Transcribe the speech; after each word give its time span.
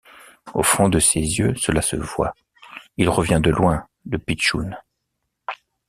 Au 0.55 0.63
fond 0.63 0.89
de 0.89 0.97
ces 0.97 1.19
yeux, 1.19 1.53
cela 1.57 1.83
se 1.83 1.95
voit: 1.95 2.33
il 2.97 3.07
revient 3.07 3.39
de 3.39 3.51
loin, 3.51 3.85
le 4.09 4.17
pitchoun. 4.17 4.75